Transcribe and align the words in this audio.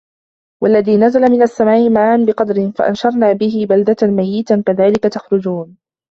والذي 0.63 0.97
نزل 0.97 1.21
من 1.21 1.41
السماء 1.41 1.89
ماء 1.89 2.25
بقدر 2.25 2.71
فأنشرنا 2.75 3.33
به 3.33 3.65
بلدة 3.69 4.07
ميتا 4.07 4.63
كذلك 4.67 4.97
تخرجون 5.01 5.77